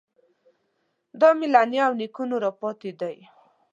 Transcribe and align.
دا 1.19 1.29
مې 1.37 1.47
له 1.53 1.61
نیا 1.71 1.83
او 1.87 1.93
نیکونو 2.01 2.35
راپاتې 2.45 2.89
دی. 3.01 3.17